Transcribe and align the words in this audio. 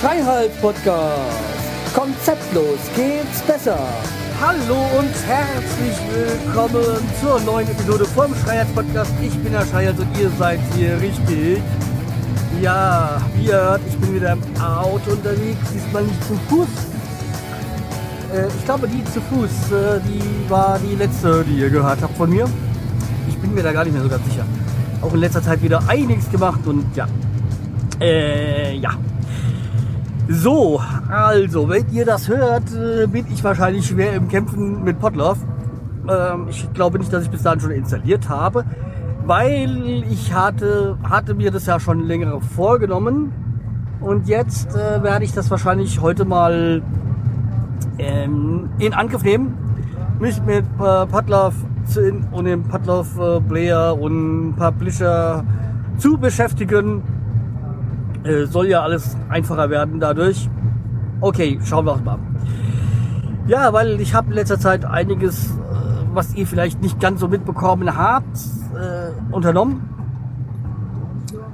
Schreihals 0.00 0.56
Podcast. 0.60 1.20
Konzeptlos 1.94 2.78
geht's 2.96 3.42
besser. 3.46 3.78
Hallo 4.40 4.76
und 4.98 5.14
herzlich 5.26 5.96
willkommen 6.12 7.08
zur 7.20 7.40
neuen 7.40 7.68
Episode 7.68 8.04
vom 8.06 8.34
Schreihals 8.44 8.70
Podcast. 8.70 9.12
Ich 9.22 9.38
bin 9.38 9.52
der 9.52 9.64
Schreihals 9.66 9.98
und 9.98 10.18
ihr 10.18 10.30
seid 10.38 10.60
hier 10.74 11.00
richtig. 11.00 11.62
Ja, 12.60 13.20
wie 13.36 13.46
ihr 13.46 13.54
hört, 13.54 13.80
ich 13.86 13.96
bin 13.98 14.16
wieder 14.16 14.32
im 14.32 14.42
Auto 14.60 15.12
unterwegs, 15.12 15.58
diesmal 15.72 16.02
nicht 16.02 16.24
zu 16.24 16.34
Fuß. 16.48 16.93
Äh, 18.34 18.48
ich 18.48 18.64
glaube, 18.64 18.88
die 18.88 19.04
zu 19.04 19.20
Fuß, 19.20 19.72
äh, 19.72 20.00
die 20.00 20.50
war 20.50 20.78
die 20.78 20.96
letzte, 20.96 21.44
die 21.44 21.60
ihr 21.60 21.70
gehört 21.70 22.02
habt 22.02 22.16
von 22.16 22.28
mir. 22.28 22.46
Ich 23.28 23.38
bin 23.38 23.54
mir 23.54 23.62
da 23.62 23.72
gar 23.72 23.84
nicht 23.84 23.92
mehr 23.92 24.02
so 24.02 24.08
ganz 24.08 24.24
sicher. 24.24 24.44
Auch 25.00 25.12
in 25.12 25.20
letzter 25.20 25.42
Zeit 25.42 25.62
wieder 25.62 25.80
einiges 25.88 26.30
gemacht 26.30 26.60
und 26.66 26.84
ja. 26.96 27.06
Äh, 28.00 28.76
ja. 28.76 28.90
So, 30.28 30.80
also, 31.10 31.68
wenn 31.68 31.88
ihr 31.92 32.04
das 32.04 32.28
hört, 32.28 32.74
äh, 32.74 33.06
bin 33.06 33.26
ich 33.32 33.44
wahrscheinlich 33.44 33.86
schwer 33.86 34.14
im 34.14 34.28
Kämpfen 34.28 34.82
mit 34.82 34.98
Podlove. 34.98 35.38
Ähm, 36.08 36.46
ich 36.48 36.72
glaube 36.72 36.98
nicht, 36.98 37.12
dass 37.12 37.24
ich 37.24 37.30
bis 37.30 37.42
dahin 37.42 37.60
schon 37.60 37.70
installiert 37.70 38.28
habe, 38.28 38.64
weil 39.26 40.02
ich 40.10 40.32
hatte, 40.32 40.98
hatte 41.08 41.34
mir 41.34 41.50
das 41.50 41.66
ja 41.66 41.78
schon 41.78 42.00
länger 42.00 42.40
vorgenommen. 42.40 43.32
Und 44.00 44.26
jetzt 44.26 44.74
äh, 44.74 45.02
werde 45.02 45.24
ich 45.24 45.32
das 45.32 45.50
wahrscheinlich 45.50 46.00
heute 46.00 46.24
mal 46.24 46.82
ähm, 47.98 48.70
in 48.78 48.92
Angriff 48.92 49.22
nehmen, 49.22 49.54
mich 50.20 50.42
mit 50.42 50.64
äh, 50.80 51.06
Podlove 51.06 51.54
und 52.32 52.44
dem 52.46 52.62
Podlove 52.64 53.36
äh, 53.36 53.48
Player 53.48 53.98
und 53.98 54.56
Publisher 54.56 55.44
zu 55.98 56.16
beschäftigen 56.18 57.02
äh, 58.24 58.46
soll 58.46 58.68
ja 58.68 58.82
alles 58.82 59.16
einfacher 59.28 59.70
werden 59.70 60.00
dadurch. 60.00 60.48
Okay, 61.20 61.58
schauen 61.62 61.84
wir 61.86 61.96
mal. 61.98 62.18
Ja, 63.46 63.72
weil 63.72 64.00
ich 64.00 64.14
habe 64.14 64.28
in 64.28 64.34
letzter 64.34 64.58
Zeit 64.58 64.84
einiges, 64.84 65.50
äh, 65.50 65.50
was 66.14 66.34
ihr 66.34 66.46
vielleicht 66.46 66.80
nicht 66.82 66.98
ganz 67.00 67.20
so 67.20 67.28
mitbekommen 67.28 67.96
habt, 67.96 68.38
äh, 68.74 69.10
unternommen. 69.32 69.88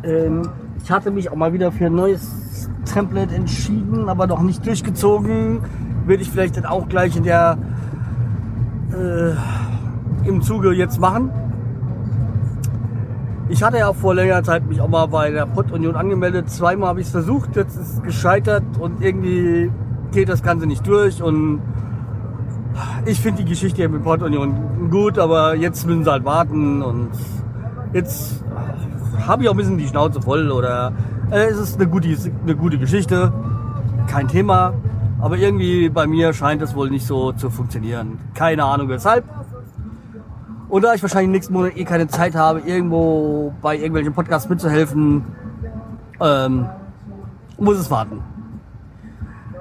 Ähm, 0.04 0.48
ich 0.82 0.90
hatte 0.90 1.10
mich 1.10 1.30
auch 1.30 1.36
mal 1.36 1.52
wieder 1.52 1.72
für 1.72 1.86
ein 1.86 1.94
neues 1.94 2.70
Template 2.84 3.34
entschieden, 3.34 4.08
aber 4.08 4.26
noch 4.26 4.42
nicht 4.42 4.64
durchgezogen. 4.64 5.60
Will 6.06 6.20
ich 6.20 6.30
vielleicht 6.30 6.56
dann 6.56 6.66
auch 6.66 6.88
gleich 6.88 7.16
in 7.16 7.24
der 7.24 7.58
äh, 8.92 10.28
im 10.28 10.42
Zuge 10.42 10.72
jetzt 10.72 11.00
machen. 11.00 11.30
Ich 13.48 13.62
hatte 13.62 13.78
ja 13.78 13.92
vor 13.92 14.14
längerer 14.14 14.42
Zeit 14.44 14.66
mich 14.68 14.80
auch 14.80 14.88
mal 14.88 15.06
bei 15.06 15.30
der 15.30 15.46
Pott-Union 15.46 15.96
angemeldet. 15.96 16.48
Zweimal 16.50 16.90
habe 16.90 17.00
ich 17.00 17.06
es 17.06 17.12
versucht, 17.12 17.56
jetzt 17.56 17.76
ist 17.76 17.94
es 17.94 18.02
gescheitert 18.02 18.62
und 18.78 19.02
irgendwie 19.02 19.70
geht 20.12 20.28
das 20.28 20.42
Ganze 20.42 20.66
nicht 20.66 20.86
durch. 20.86 21.22
Und 21.22 21.60
ich 23.06 23.20
finde 23.20 23.42
die 23.42 23.48
Geschichte 23.48 23.88
mit 23.88 24.04
Pott-Union 24.04 24.90
gut, 24.90 25.18
aber 25.18 25.56
jetzt 25.56 25.86
müssen 25.86 26.04
sie 26.04 26.10
halt 26.10 26.24
warten 26.24 26.82
und 26.82 27.10
jetzt 27.92 28.44
habe 29.26 29.42
ich 29.42 29.48
auch 29.48 29.54
ein 29.54 29.58
bisschen 29.58 29.78
die 29.78 29.88
Schnauze 29.88 30.22
voll 30.22 30.50
oder 30.50 30.92
äh, 31.30 31.46
es 31.46 31.58
ist 31.58 31.80
eine 31.80 31.88
gute, 31.88 32.08
eine 32.42 32.56
gute 32.56 32.78
Geschichte, 32.78 33.32
kein 34.06 34.28
Thema. 34.28 34.74
Aber 35.20 35.36
irgendwie 35.36 35.88
bei 35.90 36.06
mir 36.06 36.32
scheint 36.32 36.62
es 36.62 36.74
wohl 36.74 36.90
nicht 36.90 37.06
so 37.06 37.32
zu 37.32 37.50
funktionieren. 37.50 38.18
Keine 38.34 38.64
Ahnung 38.64 38.88
weshalb. 38.88 39.24
Und 40.68 40.82
da 40.82 40.94
ich 40.94 41.02
wahrscheinlich 41.02 41.30
nächsten 41.30 41.52
Monat 41.52 41.76
eh 41.76 41.84
keine 41.84 42.06
Zeit 42.08 42.34
habe, 42.34 42.60
irgendwo 42.60 43.52
bei 43.60 43.76
irgendwelchen 43.76 44.14
Podcasts 44.14 44.48
mitzuhelfen, 44.48 45.24
ähm, 46.20 46.66
muss 47.58 47.76
es 47.76 47.90
warten. 47.90 48.22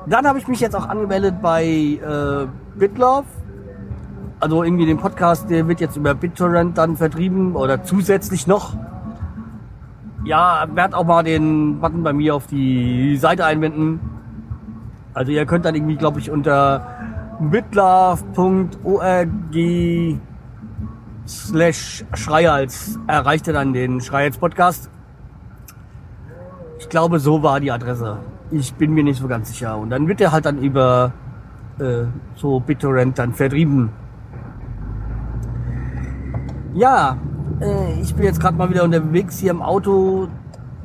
Dann 0.06 0.26
habe 0.28 0.40
ich 0.40 0.48
mich 0.48 0.60
jetzt 0.60 0.76
auch 0.76 0.88
angemeldet 0.88 1.42
bei 1.42 1.66
äh, 1.66 2.48
BitLove. 2.78 3.26
Also 4.40 4.64
irgendwie 4.64 4.86
den 4.86 4.98
Podcast, 4.98 5.50
der 5.50 5.68
wird 5.68 5.82
jetzt 5.82 5.98
über 5.98 6.14
BitTorrent 6.14 6.78
dann 6.78 6.96
vertrieben 6.96 7.56
oder 7.56 7.84
zusätzlich 7.84 8.48
noch. 8.48 8.76
Ja, 10.24 10.68
werde 10.74 10.96
auch 10.96 11.06
mal 11.06 11.24
den 11.24 11.80
Button 11.82 12.04
bei 12.04 12.14
mir 12.14 12.36
auf 12.36 12.48
die 12.48 13.18
Seite 13.18 13.44
einwenden. 13.46 14.00
Also 15.14 15.32
ihr 15.32 15.46
könnt 15.46 15.66
dann 15.66 15.76
irgendwie, 15.76 15.96
glaube 15.96 16.20
ich, 16.20 16.30
unter 16.30 16.88
bitlove.org 17.40 18.30
slash 21.28 22.06
Schreihals 22.14 23.00
erreichte 23.08 23.54
dann 23.54 23.74
den 23.74 24.02
Schreihals 24.02 24.38
Podcast. 24.38 24.90
Ich 26.80 26.90
glaube, 26.90 27.20
so 27.20 27.44
war 27.44 27.60
die 27.60 27.72
Adresse. 27.72 28.18
Ich 28.52 28.74
bin 28.74 28.94
mir 28.94 29.04
nicht 29.04 29.20
so 29.20 29.28
ganz 29.28 29.50
sicher. 29.50 29.78
Und 29.78 29.90
dann 29.90 30.08
wird 30.08 30.22
er 30.22 30.32
halt 30.32 30.46
dann 30.46 30.58
über 30.60 31.14
äh, 31.80 32.06
so 32.36 32.60
BitTorrent 32.60 33.20
dann 33.20 33.34
vertrieben. 33.34 33.90
Ja, 36.74 37.18
äh, 37.62 38.00
ich 38.02 38.16
bin 38.16 38.26
jetzt 38.26 38.40
gerade 38.40 38.58
mal 38.58 38.70
wieder 38.70 38.84
unterwegs 38.84 39.40
hier 39.40 39.52
im 39.52 39.62
Auto 39.62 40.28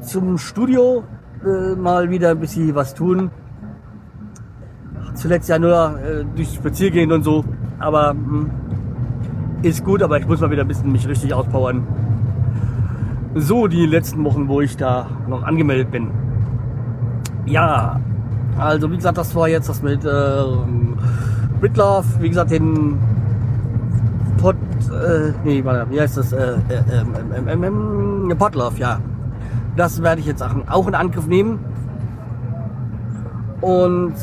zum 0.01 0.39
Studio. 0.39 1.05
Äh, 1.45 1.77
mal 1.77 2.11
wieder 2.11 2.31
ein 2.31 2.41
bisschen 2.41 2.75
was 2.75 2.95
tun. 2.95 3.31
Zuletzt 5.15 5.49
ja 5.49 5.59
nur 5.59 5.99
äh, 6.01 6.25
durch 6.37 6.55
Spaziergehen 6.55 7.13
und 7.13 7.23
so. 7.23 7.45
Aber 7.79 8.15
mh, 8.15 8.21
hm, 8.21 8.51
ist 9.63 9.85
gut, 9.85 10.03
aber 10.03 10.19
ich 10.19 10.27
muss 10.27 10.41
mal 10.41 10.51
wieder 10.51 10.63
ein 10.63 10.69
bisschen 10.69 10.93
mich 10.93 11.09
richtig 11.09 11.33
auspowern. 11.33 11.87
So, 13.35 13.67
die 13.67 13.87
letzten 13.87 14.23
Wochen, 14.25 14.49
wo 14.49 14.61
ich 14.61 14.77
da 14.77 15.07
noch 15.29 15.43
angemeldet 15.43 15.91
bin. 15.91 16.11
Ja, 17.47 18.01
also 18.59 18.91
wie 18.91 18.97
gesagt, 18.97 19.19
das 19.19 19.35
war 19.35 19.49
jetzt 19.49 19.69
das 19.69 19.83
mit 19.83 20.05
äh, 20.05 20.43
Britlove, 21.61 22.07
wie 22.21 22.29
gesagt, 22.29 22.51
den 22.51 22.99
Pod, 24.39 24.57
äh, 24.91 25.33
nee, 25.45 25.65
warte, 25.65 25.91
wie 25.91 26.01
heißt 26.01 26.19
das? 26.19 26.33
Äh, 26.33 26.57
äh, 26.69 26.83
ähm, 26.93 27.49
ähm, 27.49 27.65
ähm, 27.65 28.37
Podlove, 28.39 28.79
ja. 28.79 29.01
Das 29.77 30.03
werde 30.03 30.21
ich 30.21 30.27
jetzt 30.27 30.43
auch 30.43 30.87
in 30.87 30.95
Angriff 30.95 31.27
nehmen. 31.27 31.59
Und 33.61 34.15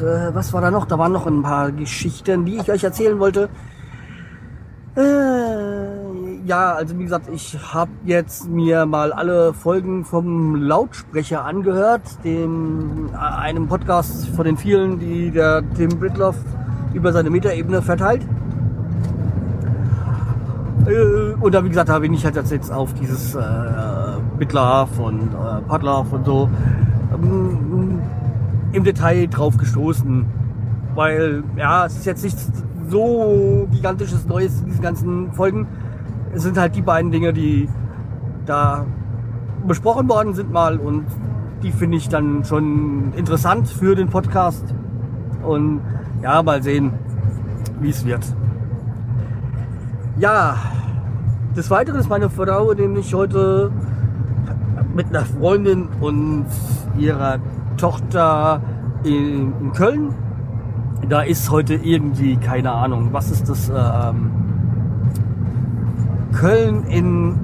äh, 0.00 0.34
was 0.34 0.52
war 0.52 0.60
da 0.60 0.70
noch? 0.70 0.86
Da 0.86 0.98
waren 0.98 1.12
noch 1.12 1.26
ein 1.26 1.42
paar 1.42 1.72
Geschichten, 1.72 2.44
die 2.44 2.56
ich 2.56 2.70
euch 2.70 2.84
erzählen 2.84 3.18
wollte. 3.18 3.48
Äh, 4.96 6.46
ja, 6.46 6.74
also 6.74 6.98
wie 6.98 7.04
gesagt, 7.04 7.28
ich 7.32 7.56
habe 7.72 7.90
jetzt 8.04 8.48
mir 8.48 8.86
mal 8.86 9.12
alle 9.12 9.52
Folgen 9.52 10.04
vom 10.04 10.56
Lautsprecher 10.56 11.44
angehört, 11.44 12.02
dem 12.24 13.10
äh, 13.12 13.16
einem 13.16 13.68
Podcast 13.68 14.28
von 14.30 14.44
den 14.44 14.56
vielen, 14.56 14.98
die 14.98 15.30
der 15.30 15.62
Tim 15.76 15.90
Britloff 15.90 16.36
über 16.94 17.12
seine 17.12 17.30
Metaebene 17.30 17.82
verteilt. 17.82 18.26
Äh, 20.86 21.34
und 21.40 21.54
da 21.54 21.62
wie 21.64 21.68
gesagt, 21.68 21.90
da 21.90 21.98
bin 21.98 22.14
ich 22.14 22.24
halt 22.24 22.36
jetzt 22.36 22.72
auf 22.72 22.94
dieses 22.94 23.34
äh, 23.34 23.40
Bitlaff 24.38 24.98
und 24.98 25.34
äh, 25.34 25.60
Padlaff 25.68 26.12
und 26.12 26.24
so 26.24 26.48
ähm, 27.12 27.67
im 28.78 28.84
Detail 28.84 29.26
drauf 29.26 29.56
gestoßen. 29.56 30.26
Weil, 30.94 31.44
ja, 31.56 31.86
es 31.86 31.96
ist 31.96 32.06
jetzt 32.06 32.24
nicht 32.24 32.38
so 32.88 33.68
gigantisches 33.70 34.26
Neues 34.26 34.60
in 34.60 34.66
diesen 34.66 34.82
ganzen 34.82 35.32
Folgen. 35.32 35.68
Es 36.32 36.42
sind 36.42 36.58
halt 36.58 36.74
die 36.74 36.82
beiden 36.82 37.10
Dinge, 37.10 37.32
die 37.32 37.68
da 38.46 38.86
besprochen 39.66 40.08
worden 40.08 40.34
sind 40.34 40.50
mal 40.50 40.78
und 40.78 41.04
die 41.62 41.72
finde 41.72 41.96
ich 41.98 42.08
dann 42.08 42.44
schon 42.44 43.12
interessant 43.14 43.68
für 43.68 43.94
den 43.94 44.08
Podcast. 44.08 44.74
Und 45.42 45.80
ja, 46.22 46.42
mal 46.42 46.62
sehen, 46.62 46.92
wie 47.80 47.90
es 47.90 48.04
wird. 48.04 48.24
Ja, 50.18 50.56
des 51.56 51.70
Weiteren 51.70 52.00
ist 52.00 52.08
meine 52.08 52.30
Frau 52.30 52.72
nämlich 52.72 53.12
heute 53.14 53.70
mit 54.94 55.08
einer 55.08 55.24
Freundin 55.24 55.88
und 56.00 56.46
ihrer 56.96 57.38
Tochter 57.78 58.60
in, 59.04 59.54
in 59.60 59.72
Köln 59.72 60.14
da 61.08 61.22
ist 61.22 61.50
heute 61.50 61.74
irgendwie, 61.74 62.36
keine 62.36 62.72
Ahnung, 62.72 63.08
was 63.12 63.30
ist 63.30 63.48
das? 63.48 63.70
Ähm, 63.70 64.30
Köln 66.32 66.84
in, 66.84 67.38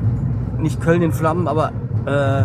nicht 0.59 0.81
Köln 0.81 1.03
in 1.03 1.13
Flammen, 1.13 1.49
aber 1.49 1.73
äh, 2.05 2.45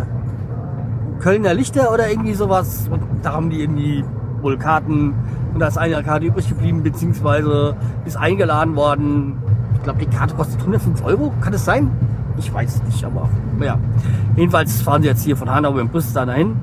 Kölner 1.20 1.52
Lichter 1.52 1.92
oder 1.92 2.10
irgendwie 2.10 2.34
sowas. 2.34 2.88
Und 2.90 3.02
da 3.22 3.32
haben 3.32 3.50
die 3.50 3.60
irgendwie 3.60 4.04
wohl 4.40 4.56
Karten 4.56 5.14
und 5.52 5.60
da 5.60 5.66
ist 5.66 5.76
eine 5.76 6.02
Karte 6.02 6.26
übrig 6.26 6.48
geblieben, 6.48 6.82
beziehungsweise 6.82 7.76
ist 8.06 8.16
eingeladen 8.16 8.74
worden. 8.76 9.36
Ich 9.74 9.82
glaube, 9.82 9.98
die 9.98 10.06
Karte 10.06 10.34
kostet 10.34 10.60
105 10.60 11.04
Euro, 11.04 11.32
kann 11.40 11.52
es 11.52 11.64
sein? 11.64 11.90
Ich 12.38 12.52
weiß 12.52 12.82
nicht, 12.84 13.04
aber 13.04 13.28
ja. 13.60 13.78
Jedenfalls 14.36 14.80
fahren 14.80 15.02
sie 15.02 15.08
jetzt 15.08 15.24
hier 15.24 15.36
von 15.36 15.50
Hanau 15.50 15.72
mit 15.72 15.80
dem 15.80 15.88
Bus 15.88 16.12
da 16.14 16.24
dahin 16.24 16.56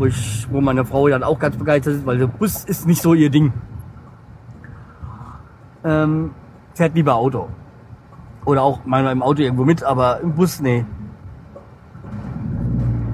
wo, 0.00 0.06
ich, 0.06 0.46
wo 0.50 0.60
meine 0.60 0.84
Frau 0.84 1.08
dann 1.08 1.22
auch 1.22 1.38
ganz 1.38 1.56
begeistert 1.56 1.94
ist, 1.94 2.06
weil 2.06 2.18
der 2.18 2.26
Bus 2.26 2.64
ist 2.64 2.86
nicht 2.86 3.02
so 3.02 3.12
ihr 3.12 3.30
Ding. 3.30 3.52
Ähm, 5.84 6.30
fährt 6.74 6.94
lieber 6.94 7.14
Auto. 7.14 7.48
Oder 8.46 8.62
auch 8.62 8.84
mal 8.86 9.06
im 9.12 9.22
Auto 9.22 9.42
irgendwo 9.42 9.64
mit, 9.64 9.84
aber 9.84 10.20
im 10.20 10.34
Bus, 10.34 10.60
nee. 10.60 10.84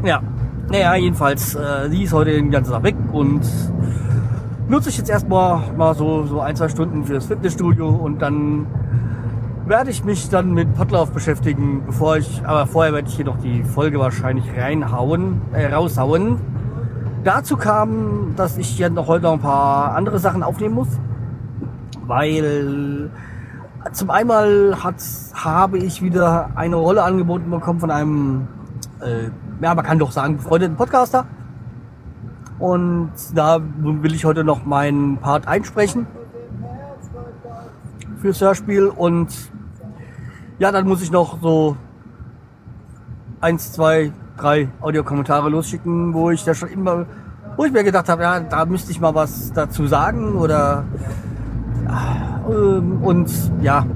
Ja. 0.05 0.23
Naja, 0.69 0.94
jedenfalls, 0.94 1.55
äh, 1.55 1.91
sie 1.91 2.05
ist 2.05 2.12
heute 2.12 2.33
den 2.33 2.50
ganzen 2.50 2.73
Tag 2.73 2.83
weg 2.85 2.97
und 3.12 3.43
nutze 4.69 4.89
ich 4.89 4.99
jetzt 4.99 5.11
erstmal 5.11 5.73
mal 5.77 5.94
so, 5.94 6.25
so 6.25 6.41
ein, 6.41 6.56
zwei 6.56 6.69
Stunden 6.69 7.05
fürs 7.05 7.27
Fitnessstudio 7.27 7.89
und 7.89 8.21
dann 8.21 8.67
werde 9.65 9.91
ich 9.91 10.05
mich 10.05 10.29
dann 10.29 10.53
mit 10.53 10.73
Potlauf 10.75 11.11
beschäftigen, 11.11 11.82
bevor 11.87 12.17
ich, 12.17 12.43
aber 12.44 12.67
vorher 12.67 12.93
werde 12.93 13.09
ich 13.09 13.17
hier 13.17 13.25
noch 13.25 13.39
die 13.39 13.65
Folge 13.65 13.99
wahrscheinlich 13.99 14.44
reinhauen, 14.56 15.41
äh, 15.53 15.67
raushauen. 15.67 16.41
Dazu 17.26 17.56
kam, 17.56 18.34
dass 18.37 18.56
ich 18.56 18.78
ja 18.78 18.88
noch 18.88 19.08
heute 19.08 19.25
noch 19.25 19.32
ein 19.32 19.40
paar 19.40 19.96
andere 19.96 20.20
Sachen 20.20 20.44
aufnehmen 20.44 20.76
muss, 20.76 20.87
weil 22.06 23.11
zum 23.90 24.11
einmal 24.11 24.76
hat, 24.84 25.02
habe 25.34 25.78
ich 25.78 26.02
wieder 26.02 26.50
eine 26.55 26.76
Rolle 26.76 27.02
angeboten 27.02 27.50
bekommen 27.50 27.81
von 27.81 27.90
einem, 27.90 28.46
äh, 29.00 29.25
ja, 29.61 29.75
man 29.75 29.84
kann 29.84 29.99
doch 29.99 30.12
sagen, 30.12 30.37
befreundeten 30.37 30.76
Podcaster. 30.76 31.26
Und 32.61 33.11
da 33.34 33.61
will 33.81 34.14
ich 34.14 34.25
heute 34.25 34.44
noch 34.44 34.64
meinen 34.64 35.17
Part 35.17 35.49
einsprechen 35.49 36.06
fürs 38.19 38.40
Hörspiel 38.40 38.87
und 38.87 39.50
ja, 40.61 40.70
dann 40.70 40.87
muss 40.87 41.02
ich 41.02 41.11
noch 41.11 41.43
so 41.43 41.76
eins, 43.40 43.72
zwei, 43.72 44.12
drei 44.37 44.69
Audiokommentare 44.81 45.49
losschicken, 45.49 46.15
wo 46.15 46.31
ich 46.31 46.44
da 46.44 46.55
schon 46.55 46.69
immer, 46.69 47.06
wo 47.56 47.65
ich 47.65 47.73
mir 47.73 47.85
gedacht 47.85 48.09
habe, 48.09 48.23
ja, 48.23 48.41
da 48.41 48.65
müsste 48.65 48.91
ich 48.91 49.00
mal 49.00 49.15
was 49.15 49.53
dazu 49.53 49.87
sagen 49.87 50.37
oder 50.37 50.85
ja, 51.85 52.41
ähm, 52.50 52.99
und 53.03 53.31
ja, 53.62 53.87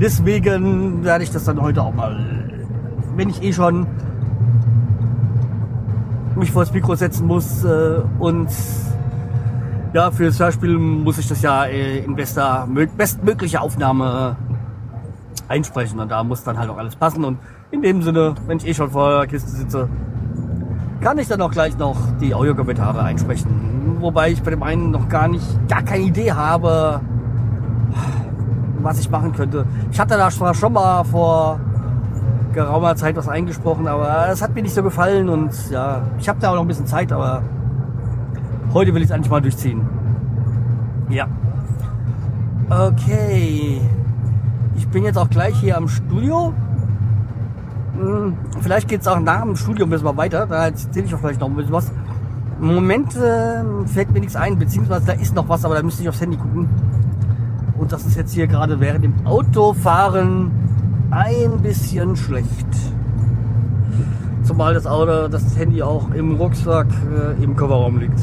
deswegen 0.00 1.04
werde 1.04 1.24
ich 1.24 1.30
das 1.30 1.44
dann 1.44 1.60
heute 1.60 1.82
auch 1.82 1.94
mal, 1.94 2.16
wenn 3.16 3.28
ich 3.28 3.42
eh 3.42 3.52
schon 3.52 3.86
mich 6.36 6.52
vor 6.52 6.62
das 6.62 6.72
Mikro 6.72 6.94
setzen 6.94 7.26
muss 7.26 7.64
äh, 7.64 8.00
und 8.18 8.48
ja, 9.92 10.10
für 10.10 10.26
das 10.26 10.38
Hörspiel 10.38 10.78
muss 10.78 11.18
ich 11.18 11.28
das 11.28 11.42
ja 11.42 11.64
äh, 11.64 11.98
in 11.98 12.14
bester, 12.14 12.68
bestmöglicher 12.96 13.62
Aufnahme 13.62 14.36
einsprechen 15.48 15.98
und 15.98 16.10
da 16.10 16.22
muss 16.24 16.44
dann 16.44 16.58
halt 16.58 16.70
auch 16.70 16.76
alles 16.76 16.96
passen 16.96 17.24
und 17.24 17.38
in 17.70 17.82
dem 17.82 18.02
Sinne, 18.02 18.34
wenn 18.46 18.58
ich 18.58 18.66
eh 18.66 18.74
schon 18.74 18.90
vor 18.90 19.18
der 19.18 19.26
Kiste 19.26 19.50
sitze, 19.50 19.88
kann 21.00 21.18
ich 21.18 21.28
dann 21.28 21.40
auch 21.40 21.50
gleich 21.50 21.76
noch 21.78 21.96
die 22.20 22.34
Audiokommentare 22.34 23.02
einsprechen. 23.02 23.98
Wobei 24.00 24.30
ich 24.30 24.42
bei 24.42 24.50
dem 24.50 24.62
einen 24.62 24.90
noch 24.90 25.08
gar 25.08 25.28
nicht, 25.28 25.44
gar 25.68 25.82
keine 25.82 26.04
Idee 26.04 26.32
habe, 26.32 27.00
was 28.80 29.00
ich 29.00 29.10
machen 29.10 29.32
könnte. 29.32 29.66
Ich 29.90 29.98
hatte 29.98 30.16
da 30.16 30.30
zwar 30.30 30.54
schon 30.54 30.72
mal 30.72 31.04
vor 31.04 31.60
geraumer 32.52 32.96
Zeit 32.96 33.16
was 33.16 33.28
eingesprochen, 33.28 33.86
aber 33.86 34.28
es 34.30 34.42
hat 34.42 34.54
mir 34.54 34.62
nicht 34.62 34.74
so 34.74 34.82
gefallen 34.82 35.28
und 35.28 35.52
ja, 35.70 36.02
ich 36.18 36.28
habe 36.28 36.40
da 36.40 36.50
auch 36.50 36.54
noch 36.54 36.62
ein 36.62 36.68
bisschen 36.68 36.86
Zeit, 36.86 37.12
aber 37.12 37.42
heute 38.72 38.94
will 38.94 39.02
ich 39.02 39.08
es 39.08 39.12
eigentlich 39.12 39.30
mal 39.30 39.40
durchziehen. 39.40 39.86
Ja. 41.08 41.26
Okay. 42.68 43.80
Bin 44.92 45.04
jetzt 45.04 45.18
auch 45.18 45.28
gleich 45.28 45.58
hier 45.60 45.76
am 45.76 45.88
Studio. 45.88 46.54
Hm, 47.98 48.36
vielleicht 48.60 48.88
geht 48.88 49.02
es 49.02 49.08
auch 49.08 49.20
nach 49.20 49.42
dem 49.42 49.56
Studio 49.56 49.86
ein 49.86 49.90
bisschen 49.90 50.16
weiter. 50.16 50.46
Da 50.46 50.66
erzähle 50.66 51.06
ich 51.06 51.14
auch 51.14 51.18
vielleicht 51.18 51.40
noch 51.40 51.48
ein 51.48 51.56
bisschen 51.56 51.72
was. 51.72 51.92
Im 52.60 52.74
Moment 52.74 53.14
äh, 53.16 53.62
fällt 53.86 54.12
mir 54.12 54.20
nichts 54.20 54.34
ein, 54.34 54.58
beziehungsweise 54.58 55.06
da 55.06 55.12
ist 55.12 55.34
noch 55.34 55.48
was, 55.48 55.64
aber 55.64 55.76
da 55.76 55.82
müsste 55.82 56.02
ich 56.02 56.08
aufs 56.08 56.20
Handy 56.20 56.36
gucken. 56.36 56.68
Und 57.76 57.92
das 57.92 58.04
ist 58.04 58.16
jetzt 58.16 58.32
hier 58.32 58.46
gerade 58.46 58.80
während 58.80 59.04
dem 59.04 59.14
Autofahren 59.24 60.50
ein 61.10 61.58
bisschen 61.62 62.16
schlecht. 62.16 62.66
Zumal 64.42 64.74
das 64.74 64.86
Auto, 64.86 65.28
das 65.28 65.56
Handy 65.56 65.82
auch 65.82 66.10
im 66.12 66.36
Rucksack 66.36 66.88
äh, 67.38 67.42
im 67.42 67.54
Kofferraum 67.54 67.98
liegt. 67.98 68.18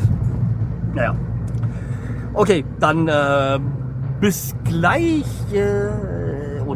Naja. 0.93 1.15
Okay, 2.33 2.65
dann 2.79 3.07
äh, 3.07 3.59
bis 4.19 4.55
gleich 4.65 5.25
äh, 5.53 6.24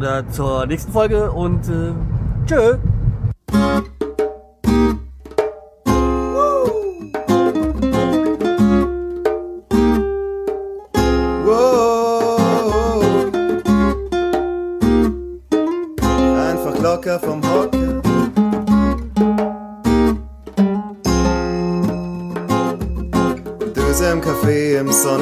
oder 0.00 0.26
zur 0.30 0.66
nächsten 0.66 0.92
Folge 0.92 1.30
und 1.30 1.68
äh, 1.68 1.92
tschö. 2.46 2.78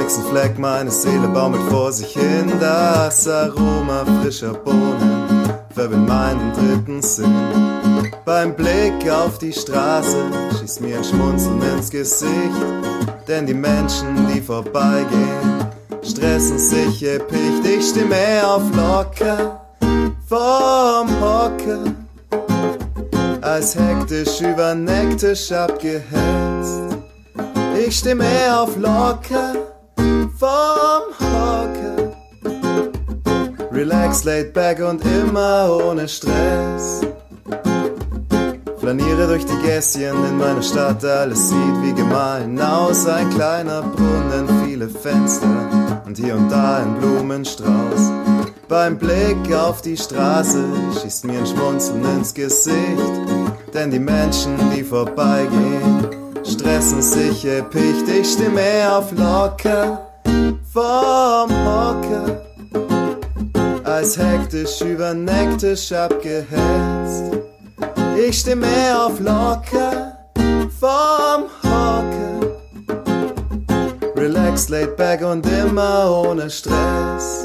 Sonnigsten 0.08 0.24
Fleck, 0.24 0.58
meine 0.58 0.90
Seele 0.90 1.28
baumelt 1.28 1.62
vor 1.70 1.92
sich 1.92 2.12
hin. 2.12 2.52
Das 2.60 3.28
Aroma 3.28 4.04
frischer 4.20 4.54
Bohnen 4.54 5.52
verbindet 5.74 6.08
meinen 6.08 6.52
dritten 6.52 7.02
Sinn. 7.02 7.34
Beim 8.24 8.54
Blick 8.54 9.10
auf 9.10 9.38
die 9.38 9.52
Straße 9.52 10.16
schießt 10.58 10.80
mir 10.80 10.98
ein 10.98 11.04
Schmunzeln 11.04 11.60
ins 11.62 11.90
Gesicht. 11.90 12.32
Denn 13.26 13.46
die 13.46 13.54
Menschen, 13.54 14.26
die 14.32 14.40
vorbeigehen, 14.40 15.66
stressen 16.02 16.58
sich 16.58 17.02
epicht. 17.04 17.66
Ich 17.66 17.90
steh 17.90 18.04
mehr 18.04 18.48
auf 18.48 18.62
locker 18.74 19.60
vom 20.26 21.08
Hocker, 21.20 21.84
als 23.40 23.74
hektisch 23.74 24.40
über 24.40 24.74
Nektisch 24.74 25.52
abgehetzt. 25.52 26.96
Ich 27.86 27.98
steh 27.98 28.14
mehr 28.14 28.62
auf 28.62 28.76
locker 28.76 29.54
vom 30.38 31.02
Hocker. 31.18 32.12
Relax, 33.72 34.24
laid 34.24 34.52
back 34.52 34.80
und 34.80 35.04
immer 35.04 35.78
ohne 35.84 36.08
Stress. 36.08 37.00
Flaniere 38.78 39.26
durch 39.26 39.44
die 39.44 39.66
Gässchen 39.66 40.24
in 40.24 40.38
meiner 40.38 40.62
Stadt, 40.62 41.04
alles 41.04 41.48
sieht 41.48 41.82
wie 41.82 41.92
gemahlen 41.92 42.60
aus. 42.60 43.06
Ein 43.06 43.28
kleiner 43.30 43.82
Brunnen, 43.82 44.64
viele 44.64 44.88
Fenster 44.88 46.02
und 46.06 46.16
hier 46.16 46.36
und 46.36 46.48
da 46.50 46.78
ein 46.78 46.94
Blumenstrauß. 46.98 48.12
Beim 48.68 48.96
Blick 48.96 49.52
auf 49.52 49.82
die 49.82 49.96
Straße 49.96 50.64
schießt 51.00 51.24
mir 51.24 51.40
ein 51.40 51.46
Schmunzeln 51.46 52.04
ins 52.16 52.32
Gesicht, 52.32 52.76
denn 53.74 53.90
die 53.90 53.98
Menschen, 53.98 54.56
die 54.74 54.84
vorbeigehen, 54.84 56.06
stressen 56.44 57.02
sich 57.02 57.44
epicht. 57.44 58.08
Ich 58.08 58.32
steh 58.32 58.48
mehr 58.48 58.98
auf 58.98 59.10
locker 59.12 60.07
vom 60.78 61.50
Hocker, 61.66 62.40
als 63.82 64.16
hektisch 64.16 64.80
über 64.80 65.12
Nektisch 65.12 65.90
abgehetzt. 65.92 67.24
Ich 68.16 68.38
steh 68.38 68.54
mehr 68.54 69.06
auf 69.06 69.18
locker 69.18 70.12
vom 70.78 71.48
Hocker, 71.64 72.54
relax, 74.16 74.68
laid 74.68 74.96
back 74.96 75.22
und 75.22 75.44
immer 75.46 76.24
ohne 76.24 76.48
Stress. 76.48 77.44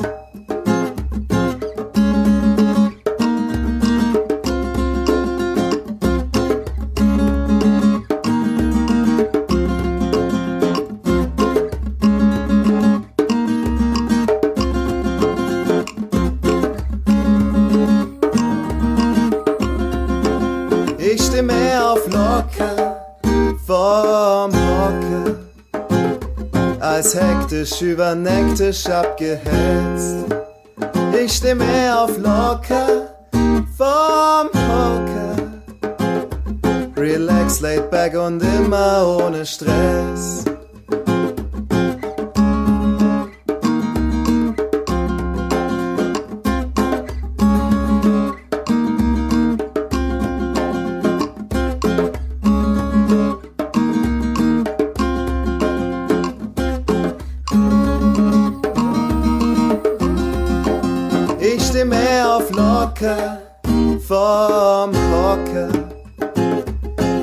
Hektisch 27.14 27.82
über 27.82 28.16
Nektisch 28.16 28.86
abgehetzt. 28.88 30.26
Ich 31.24 31.34
steh 31.34 31.56
mehr 31.56 32.02
auf 32.02 32.18
locker 32.18 33.10
vom 33.78 34.50
Hocker. 34.54 35.36
Relax, 36.96 37.62
laid 37.62 37.90
back 37.92 38.16
und 38.16 38.42
immer 38.42 39.18
ohne 39.20 39.46
Stress. 39.46 40.46
Auf 63.04 63.10
locker 63.10 63.42
vom 64.00 64.92
Hocker, 65.12 65.70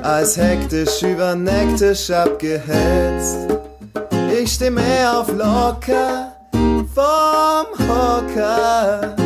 als 0.03 0.37
hektisch 0.37 1.03
über 1.03 1.35
Nektisch 1.35 2.11
abgehetzt. 2.11 3.39
Ich 4.33 4.53
steh 4.53 4.71
mehr 4.71 5.19
auf 5.19 5.33
locker 5.33 6.33
vom 6.95 7.67
Hocker, 7.89 9.17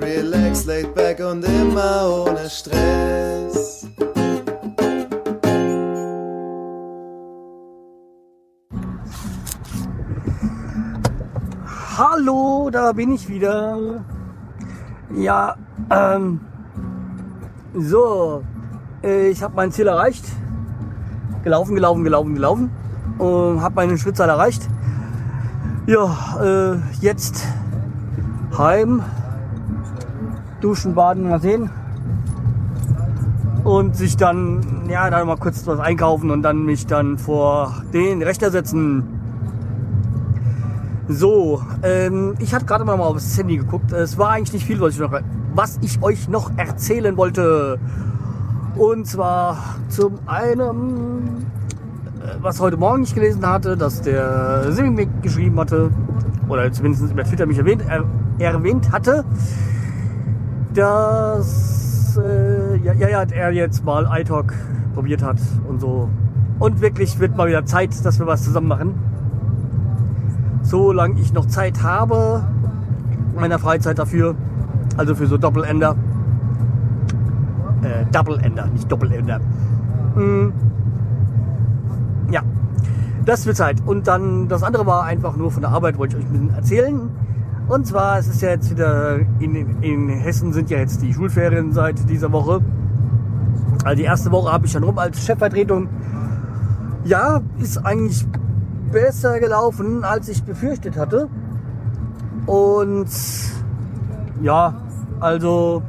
relax, 0.00 0.64
laid 0.64 0.94
back 0.94 1.20
und 1.20 1.44
immer 1.44 2.24
ohne 2.26 2.48
Stress. 2.48 3.86
Hallo, 11.96 12.70
da 12.70 12.92
bin 12.92 13.12
ich 13.12 13.28
wieder. 13.28 14.04
Ja, 15.14 15.56
ähm, 15.90 16.40
so, 17.74 18.42
ich 19.02 19.42
habe 19.42 19.54
mein 19.56 19.72
Ziel 19.72 19.86
erreicht. 19.86 20.24
Gelaufen, 21.44 21.74
gelaufen, 21.74 22.04
gelaufen, 22.04 22.34
gelaufen. 22.34 22.70
Und 23.16 23.62
habe 23.62 23.74
meine 23.76 23.96
Schrittzahl 23.96 24.28
erreicht. 24.28 24.68
Ja, 25.86 26.14
äh, 26.42 26.76
jetzt 27.00 27.46
heim. 28.56 29.02
Duschen, 30.60 30.94
baden, 30.94 31.28
mal 31.28 31.40
sehen. 31.40 31.70
Und 33.64 33.96
sich 33.96 34.16
dann, 34.16 34.88
ja, 34.88 35.08
dann 35.08 35.26
mal 35.26 35.36
kurz 35.36 35.66
was 35.66 35.80
einkaufen 35.80 36.30
und 36.30 36.42
dann 36.42 36.64
mich 36.64 36.86
dann 36.86 37.16
vor 37.16 37.82
den 37.92 38.22
Rechner 38.22 38.50
setzen. 38.50 39.17
So, 41.10 41.62
ähm, 41.82 42.34
ich 42.38 42.54
hatte 42.54 42.66
gerade 42.66 42.84
mal 42.84 43.00
aufs 43.00 43.38
Handy 43.38 43.56
geguckt. 43.56 43.92
Es 43.92 44.18
war 44.18 44.30
eigentlich 44.30 44.52
nicht 44.52 44.66
viel, 44.66 44.78
was 44.78 44.92
ich, 44.92 45.00
noch, 45.00 45.18
was 45.54 45.78
ich 45.80 46.02
euch 46.02 46.28
noch 46.28 46.50
erzählen 46.58 47.16
wollte. 47.16 47.78
Und 48.76 49.06
zwar 49.06 49.56
zum 49.88 50.18
einen, 50.26 51.46
äh, 52.20 52.36
was 52.42 52.60
heute 52.60 52.76
Morgen 52.76 53.04
ich 53.04 53.14
gelesen 53.14 53.46
hatte, 53.46 53.78
dass 53.78 54.02
der 54.02 54.70
Simi 54.70 55.08
geschrieben 55.22 55.58
hatte, 55.58 55.90
oder 56.46 56.70
zumindest 56.70 57.10
über 57.10 57.24
Twitter 57.24 57.46
mich 57.46 57.56
erwähnt, 57.56 57.84
er, 57.88 58.04
erwähnt 58.38 58.92
hatte, 58.92 59.24
dass 60.74 62.20
äh, 62.22 62.76
ja, 62.84 62.92
ja, 62.92 63.22
er 63.22 63.52
jetzt 63.52 63.82
mal 63.82 64.06
iTalk 64.12 64.52
probiert 64.92 65.22
hat 65.22 65.38
und 65.66 65.80
so. 65.80 66.10
Und 66.58 66.82
wirklich 66.82 67.18
wird 67.18 67.34
mal 67.34 67.48
wieder 67.48 67.64
Zeit, 67.64 68.04
dass 68.04 68.18
wir 68.18 68.26
was 68.26 68.42
zusammen 68.42 68.68
machen 68.68 68.94
solange 70.68 71.18
ich 71.20 71.32
noch 71.32 71.46
Zeit 71.46 71.82
habe, 71.82 72.44
meiner 73.34 73.58
Freizeit 73.58 73.98
dafür, 73.98 74.34
also 74.96 75.14
für 75.14 75.26
so 75.26 75.38
Doppelender. 75.38 75.96
Äh, 77.82 78.04
Double-Ender, 78.12 78.66
nicht 78.66 78.90
Doppelender. 78.90 79.40
Mm. 80.14 80.52
Ja, 82.30 82.42
das 83.24 83.46
wird 83.46 83.56
Zeit. 83.56 83.82
Und 83.86 84.06
dann 84.06 84.48
das 84.48 84.62
andere 84.62 84.84
war 84.84 85.04
einfach 85.04 85.36
nur 85.36 85.50
von 85.50 85.62
der 85.62 85.70
Arbeit, 85.70 85.98
wollte 85.98 86.18
ich 86.18 86.24
euch 86.24 86.28
ein 86.28 86.32
bisschen 86.32 86.54
erzählen. 86.54 87.10
Und 87.68 87.86
zwar, 87.86 88.18
es 88.18 88.28
ist 88.28 88.42
ja 88.42 88.50
jetzt 88.50 88.70
wieder, 88.70 89.20
in, 89.38 89.82
in 89.82 90.08
Hessen 90.08 90.52
sind 90.52 90.70
ja 90.70 90.78
jetzt 90.78 91.02
die 91.02 91.14
Schulferien 91.14 91.72
seit 91.72 92.08
dieser 92.10 92.32
Woche. 92.32 92.60
Also 93.84 93.96
die 93.96 94.04
erste 94.04 94.30
Woche 94.32 94.52
habe 94.52 94.66
ich 94.66 94.72
schon 94.72 94.84
rum 94.84 94.98
als 94.98 95.24
Chefvertretung. 95.24 95.88
Ja, 97.04 97.40
ist 97.58 97.78
eigentlich 97.78 98.26
besser 98.90 99.40
gelaufen, 99.40 100.04
als 100.04 100.28
ich 100.28 100.42
befürchtet 100.42 100.96
hatte. 100.96 101.28
Und 102.46 103.08
ja, 104.42 104.74
also 105.20 105.82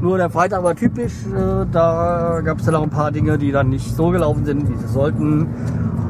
nur 0.00 0.16
der 0.16 0.30
Freitag 0.30 0.62
war 0.62 0.74
typisch. 0.74 1.12
Äh, 1.26 1.66
da 1.70 2.40
gab 2.42 2.58
es 2.58 2.66
dann 2.66 2.74
auch 2.74 2.82
ein 2.82 2.90
paar 2.90 3.10
Dinge, 3.10 3.38
die 3.38 3.52
dann 3.52 3.68
nicht 3.68 3.94
so 3.94 4.08
gelaufen 4.08 4.44
sind, 4.44 4.68
wie 4.68 4.76
sie 4.76 4.88
sollten. 4.88 5.46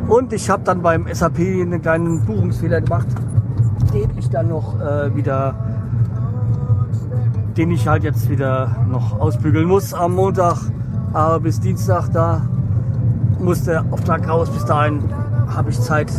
Und 0.09 0.33
ich 0.33 0.51
habe 0.51 0.63
dann 0.65 0.83
beim 0.83 1.07
SAP 1.13 1.39
einen 1.39 1.83
kleinen 1.83 2.25
Buchungsfehler 2.25 2.81
gemacht, 2.81 3.07
den 3.93 4.11
ich 4.19 4.29
dann 4.31 4.49
noch 4.49 4.81
äh, 4.81 5.15
wieder, 5.15 5.55
den 7.57 7.71
ich 7.71 7.87
halt 7.87 8.05
jetzt 8.05 8.29
wieder 8.29 8.77
noch 8.89 9.19
ausbügeln 9.21 9.67
muss 9.67 9.95
am 9.95 10.15
Montag. 10.15 10.57
Aber 11.13 11.41
bis 11.41 11.61
Dienstag 11.61 12.09
da 12.13 12.43
muss 13.41 13.65
der 13.65 13.85
Auftrag 13.91 14.29
raus. 14.29 14.51
Bis 14.51 14.65
dahin 14.65 15.03
habe 15.55 15.71
ich 15.71 15.81
Zeit, 15.81 16.13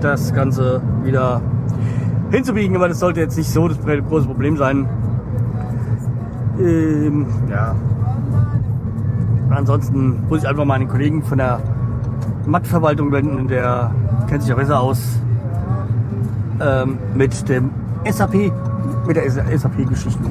das 0.00 0.32
Ganze 0.32 0.80
wieder 1.04 1.40
hinzubiegen, 2.30 2.76
aber 2.76 2.88
das 2.88 3.00
sollte 3.00 3.20
jetzt 3.20 3.36
nicht 3.36 3.50
so 3.50 3.68
das 3.68 3.78
große 3.78 4.26
Problem 4.26 4.56
sein. 4.56 4.88
Ähm, 6.58 7.26
ja. 7.50 7.74
Ansonsten 9.50 10.22
muss 10.28 10.42
ich 10.42 10.48
einfach 10.48 10.64
meinen 10.64 10.88
Kollegen 10.88 11.22
von 11.22 11.38
der 11.38 11.60
Mattverwaltung 12.46 13.10
wenden, 13.12 13.48
der 13.48 13.92
kennt 14.28 14.42
sich 14.42 14.50
ja 14.50 14.56
besser 14.56 14.80
aus 14.80 15.20
ähm, 16.60 16.98
mit 17.14 17.48
dem 17.48 17.70
SAP, 18.08 18.52
mit 19.06 19.16
der 19.16 19.30
SAP-Geschichte. 19.30 20.24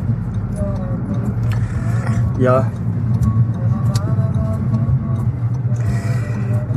Ja. 2.39 2.65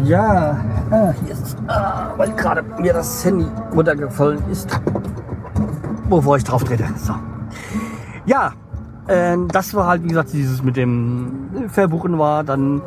Ja, 0.05 0.57
Ah, 0.93 1.15
es. 1.27 1.57
Ah, 1.69 2.13
weil 2.19 2.31
gerade 2.33 2.63
mir 2.79 2.93
das 2.93 3.25
Handy 3.25 3.47
runtergefallen 3.75 4.43
ist. 4.51 4.69
Bevor 6.11 6.37
ich 6.37 6.45
drauf 6.45 6.65
trete. 6.65 6.85
So. 6.97 7.15
Ja, 8.27 8.53
äh, 9.07 9.39
das 9.49 9.73
war 9.73 9.87
halt, 9.87 10.05
wie 10.05 10.09
gesagt, 10.09 10.35
dieses 10.35 10.63
mit 10.63 10.77
dem 10.77 11.49
Verbuchen 11.69 12.19
war. 12.19 12.45
Dann, 12.45 12.83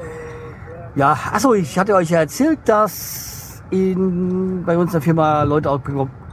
ja, 0.94 1.18
achso, 1.34 1.56
ich 1.56 1.80
hatte 1.80 1.96
euch 1.96 2.12
ja 2.12 2.20
erzählt, 2.20 2.60
dass 2.66 3.64
in, 3.72 4.64
bei 4.64 4.78
uns 4.78 4.92
in 4.92 5.00
der 5.00 5.02
Firma 5.02 5.42
Leute 5.42 5.72
auch 5.72 5.80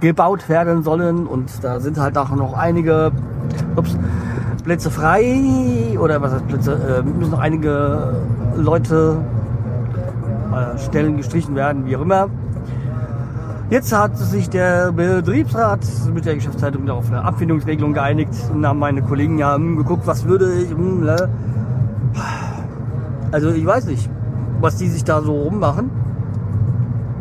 gebaut 0.01 0.51
werden 0.51 0.83
sollen. 0.83 1.27
Und 1.27 1.65
da 1.65 1.81
sind 1.81 1.97
halt 1.97 2.19
auch 2.19 2.29
noch 2.37 2.53
einige 2.53 3.13
ups, 3.77 3.97
Plätze 4.63 4.91
frei. 4.91 5.97
Oder 5.99 6.21
was 6.21 6.35
heißt 6.35 6.49
Plätze? 6.49 6.75
Äh, 6.75 7.03
müssen 7.03 7.31
noch 7.31 7.41
einige 7.41 8.15
Leute 8.57 9.25
äh, 10.53 10.79
Stellen 10.79 11.17
gestrichen 11.17 11.55
werden, 11.55 11.87
wie 11.87 11.97
auch 11.97 12.03
immer. 12.03 12.29
Jetzt 13.71 13.91
hat 13.97 14.19
sich 14.19 14.51
der 14.51 14.93
Betriebsrat 14.93 15.81
mit 16.13 16.27
der 16.27 16.35
Geschäftsleitung 16.35 16.89
auf 16.91 17.09
eine 17.09 17.25
Abfindungsregelung 17.25 17.95
geeinigt 17.95 18.35
und 18.53 18.67
haben 18.67 18.79
meine 18.79 19.01
Kollegen 19.01 19.39
ja 19.39 19.55
hm, 19.55 19.77
geguckt, 19.77 20.07
was 20.07 20.27
würde 20.27 20.53
ich. 20.53 20.71
Hm, 20.71 21.05
ne? 21.05 21.29
Also 23.31 23.49
ich 23.51 23.65
weiß 23.65 23.87
nicht, 23.87 24.11
was 24.61 24.77
die 24.77 24.89
sich 24.89 25.05
da 25.05 25.23
so 25.23 25.33
rummachen. 25.33 25.91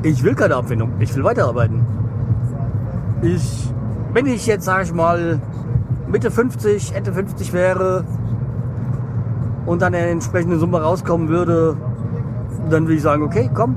Ich 0.04 0.24
will 0.24 0.36
keine 0.36 0.56
Abfindung, 0.56 0.92
ich 1.00 1.16
will 1.16 1.24
weiterarbeiten. 1.24 1.86
Ich, 3.22 3.72
wenn 4.14 4.26
ich 4.26 4.46
jetzt, 4.46 4.66
sage 4.66 4.84
ich 4.84 4.94
mal, 4.94 5.40
Mitte 6.12 6.32
50, 6.32 6.94
Ende 6.96 7.14
50 7.14 7.54
wäre 7.54 8.04
und 9.66 9.82
dann 9.82 9.96
eine 9.96 10.08
entsprechende 10.08 10.58
Summe 10.58 10.82
rauskommen 10.82 11.30
würde, 11.30 11.78
dann 12.70 12.84
würde 12.84 12.96
ich 12.96 13.02
sagen, 13.02 13.24
okay, 13.24 13.50
komm, 13.54 13.76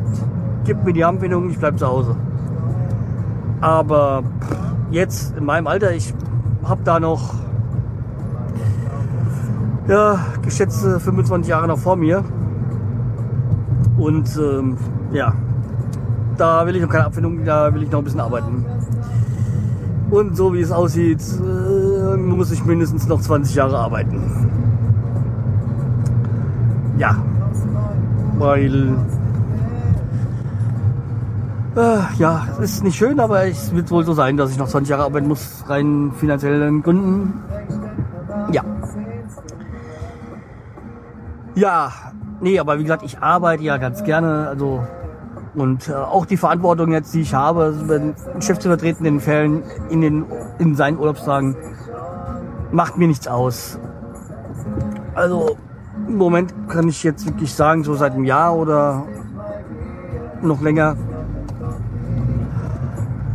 gib 0.65 0.85
mir 0.85 0.93
die 0.93 1.05
Anbindung, 1.05 1.51
ich 1.51 1.59
bleibe 1.59 1.77
zu 1.77 1.87
Hause. 1.87 2.17
Aber 3.61 4.23
jetzt 4.91 5.37
in 5.37 5.45
meinem 5.45 5.67
Alter, 5.67 5.93
ich 5.93 6.13
habe 6.65 6.83
da 6.85 7.01
noch 7.01 7.35
ja, 9.89 10.19
geschätzte 10.43 11.01
25 11.01 11.49
Jahre 11.49 11.69
noch 11.69 11.79
vor 11.79 11.97
mir. 11.97 12.25
Und 13.99 14.37
ähm, 14.37 14.77
ja, 15.13 15.35
da 16.37 16.67
will 16.67 16.77
ich 16.77 16.83
noch 16.83 16.89
keine 16.89 17.07
Abfindung, 17.07 17.45
da 17.45 17.73
will 17.75 17.83
ich 17.83 17.91
noch 17.91 17.99
ein 17.99 18.05
bisschen 18.05 18.21
arbeiten. 18.21 18.65
Und 20.11 20.37
so 20.37 20.53
wie 20.53 20.61
es 20.61 20.71
aussieht, 20.71 21.23
äh, 21.41 22.17
muss 22.17 22.51
ich 22.51 22.65
mindestens 22.65 23.09
noch 23.09 23.21
20 23.21 23.55
Jahre 23.55 23.79
arbeiten. 23.79 24.23
Ja, 26.99 27.17
weil 28.39 28.97
äh, 31.77 31.99
ja, 32.19 32.47
es 32.61 32.75
ist 32.77 32.85
nicht 32.85 32.97
schön, 32.97 33.19
aber 33.19 33.47
es 33.47 33.75
wird 33.75 33.91
wohl 33.91 34.05
so 34.05 34.13
sein, 34.13 34.37
dass 34.37 34.51
ich 34.51 34.59
noch 34.59 34.69
20 34.69 34.91
Jahre 34.91 35.05
arbeiten 35.05 35.27
muss, 35.27 35.65
rein 35.67 36.13
finanziellen 36.13 36.83
Gründen. 36.83 37.43
Ja. 38.53 38.63
Ja, 41.57 41.93
nee, 42.41 42.59
aber 42.59 42.79
wie 42.79 42.83
gesagt, 42.83 43.03
ich 43.05 43.19
arbeite 43.19 43.63
ja 43.63 43.77
ganz 43.77 44.05
gerne, 44.05 44.49
also 44.49 44.83
und 45.55 45.89
äh, 45.89 45.95
auch 45.95 46.27
die 46.27 46.37
Verantwortung 46.37 46.93
jetzt, 46.93 47.15
die 47.15 47.21
ich 47.21 47.35
habe, 47.35 47.75
den 47.89 48.15
Chef 48.43 48.59
zu 48.59 48.69
vertreten 48.69 49.05
in 49.05 49.15
den 49.15 49.21
Fällen, 49.21 49.63
in 49.89 50.01
den 50.01 50.27
in 50.59 50.75
seinen 50.75 50.99
Urlaubstagen, 50.99 51.57
macht 52.73 52.97
mir 52.97 53.07
nichts 53.07 53.29
aus. 53.29 53.79
Also 55.15 55.57
im 56.09 56.17
Moment 56.17 56.55
kann 56.69 56.89
ich 56.89 57.03
jetzt 57.03 57.27
wirklich 57.27 57.53
sagen, 57.55 57.85
so 57.85 57.95
seit 57.95 58.13
einem 58.13 58.25
Jahr 58.25 58.57
oder 58.57 59.05
noch 60.43 60.61
länger. 60.61 60.97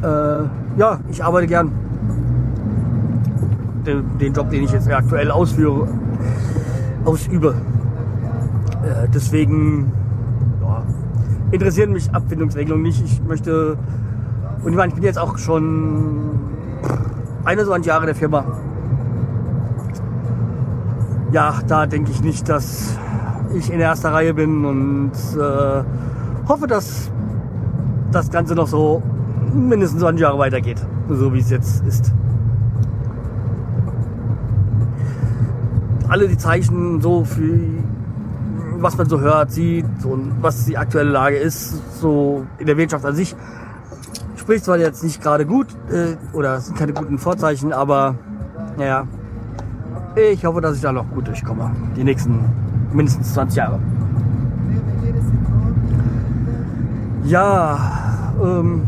Äh, 0.01 0.79
ja, 0.79 0.99
ich 1.09 1.23
arbeite 1.23 1.47
gern. 1.47 1.71
den, 3.89 4.17
den 4.17 4.33
Job, 4.33 4.49
den 4.49 4.63
ich 4.63 4.71
jetzt 4.71 4.89
aktuell 4.89 5.31
ausführe, 5.31 5.87
ausübe. 7.05 7.55
Äh, 8.83 9.07
deswegen 9.13 9.91
ja, 10.61 10.83
interessieren 11.51 11.93
mich 11.93 12.13
Abfindungsregelungen 12.13 12.83
nicht. 12.83 13.03
Ich 13.03 13.21
möchte, 13.23 13.77
und 14.63 14.71
ich 14.71 14.77
meine, 14.77 14.89
ich 14.89 14.95
bin 14.95 15.03
jetzt 15.03 15.19
auch 15.19 15.37
schon 15.37 16.39
21 17.45 17.87
Jahre 17.87 18.05
der 18.05 18.15
Firma. 18.15 18.45
Ja, 21.31 21.59
da 21.67 21.85
denke 21.85 22.11
ich 22.11 22.21
nicht, 22.21 22.49
dass 22.49 22.97
ich 23.53 23.71
in 23.71 23.79
erster 23.79 24.11
Reihe 24.13 24.33
bin 24.33 24.65
und 24.65 25.11
äh, 25.37 25.83
hoffe, 26.47 26.67
dass 26.67 27.11
das 28.11 28.31
Ganze 28.31 28.55
noch 28.55 28.67
so 28.67 29.03
mindestens 29.53 30.01
20 30.01 30.21
Jahre 30.21 30.39
weitergeht, 30.39 30.77
so 31.07 31.33
wie 31.33 31.39
es 31.39 31.49
jetzt 31.49 31.85
ist. 31.85 32.11
Alle 36.07 36.27
die 36.27 36.37
Zeichen 36.37 37.01
so 37.01 37.23
für 37.23 37.59
was 38.81 38.97
man 38.97 39.09
so 39.09 39.19
hört, 39.19 39.51
sieht 39.51 39.85
und 40.05 40.41
was 40.41 40.65
die 40.65 40.77
aktuelle 40.77 41.11
Lage 41.11 41.37
ist, 41.37 41.99
so 41.99 42.45
in 42.57 42.65
der 42.65 42.77
Wirtschaft 42.77 43.05
an 43.05 43.15
sich, 43.15 43.35
spricht 44.37 44.65
zwar 44.65 44.77
jetzt 44.77 45.03
nicht 45.03 45.21
gerade 45.21 45.45
gut 45.45 45.67
äh, 45.91 46.15
oder 46.33 46.59
sind 46.61 46.77
keine 46.77 46.93
guten 46.93 47.19
Vorzeichen, 47.19 47.73
aber 47.73 48.15
naja, 48.77 49.05
ich 50.19 50.45
hoffe, 50.45 50.61
dass 50.61 50.75
ich 50.75 50.81
da 50.81 50.91
noch 50.91 51.09
gut 51.09 51.27
durchkomme. 51.27 51.71
Die 51.95 52.03
nächsten 52.03 52.39
mindestens 52.93 53.33
20 53.33 53.57
Jahre. 53.57 53.79
Ja, 57.25 57.79
ähm, 58.43 58.83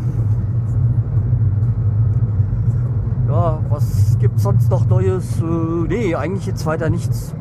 ja, 3.28 3.60
was 3.70 4.18
gibt 4.20 4.40
sonst 4.40 4.70
noch 4.72 4.88
Neues? 4.88 5.40
Äh, 5.40 5.88
nee, 5.88 6.16
eigentlich 6.16 6.46
jetzt 6.46 6.66
weiter 6.66 6.90
nichts. 6.90 7.34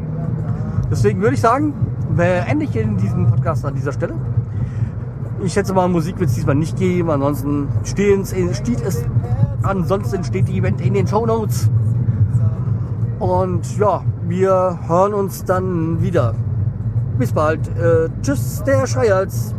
Deswegen 0.90 1.20
würde 1.20 1.34
ich 1.34 1.40
sagen, 1.40 1.72
beende 2.16 2.64
ich 2.64 2.76
in 2.76 2.96
diesem 2.96 3.28
Podcast 3.28 3.64
an 3.64 3.74
dieser 3.74 3.92
Stelle. 3.92 4.14
Ich 5.42 5.54
schätze 5.54 5.72
mal, 5.72 5.88
Musik 5.88 6.18
wird 6.20 6.28
es 6.28 6.36
diesmal 6.36 6.54
nicht 6.54 6.76
geben. 6.76 7.10
Ansonsten 7.10 7.68
steht 7.84 8.82
es, 8.82 9.04
ansonsten 9.62 10.22
steht 10.24 10.48
die 10.48 10.58
Event 10.58 10.80
in 10.80 10.94
den 10.94 11.06
Show 11.06 11.24
Notes. 11.24 11.70
Und 13.20 13.78
ja, 13.78 14.02
wir 14.26 14.78
hören 14.88 15.12
uns 15.12 15.44
dann 15.44 16.02
wieder. 16.02 16.34
Bis 17.18 17.32
bald. 17.32 17.68
Äh, 17.76 18.08
tschüss, 18.22 18.62
der 18.64 18.86
Schreihals. 18.86 19.54